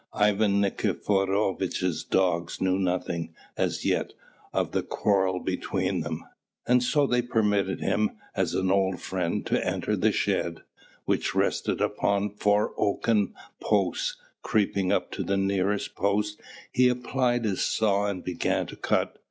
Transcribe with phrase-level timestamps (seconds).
[0.15, 4.13] Ivan Nikiforovitch's dogs knew nothing, as yet,
[4.51, 6.25] of the quarrel between them;
[6.65, 10.63] and so they permitted him, as an old friend, to enter the shed,
[11.05, 14.15] which rested upon four oaken posts.
[14.41, 16.41] Creeping up to the nearest post
[16.71, 19.19] he applied his saw and began to cut.